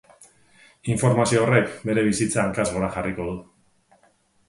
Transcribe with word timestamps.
Informazio 0.93 1.43
horrek 1.43 1.69
bere 1.91 2.07
bizitza 2.09 2.43
hankaz 2.47 2.69
gora 2.79 2.93
jarriko 2.99 3.33
du. 3.33 3.41